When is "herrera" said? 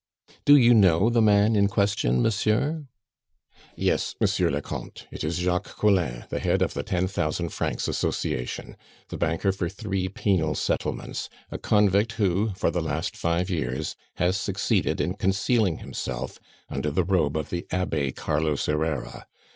18.65-19.27